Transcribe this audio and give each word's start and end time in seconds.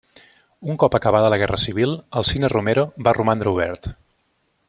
Un 0.73 0.79
cop 0.83 0.95
acabada 0.99 1.29
la 1.33 1.39
guerra 1.41 1.59
civil, 1.65 1.93
el 2.21 2.27
Cine 2.31 2.51
Romero 2.55 2.87
va 3.09 3.15
romandre 3.19 3.53
obert. 3.57 3.93